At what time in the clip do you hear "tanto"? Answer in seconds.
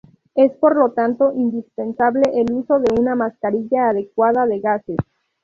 0.93-1.31